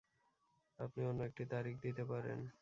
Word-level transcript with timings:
আপনি 0.79 1.01
অন্য 1.05 1.21
একটি 1.23 1.43
তারিখ 1.53 1.75
দিতে 1.85 2.03
পারেন? 2.05 2.39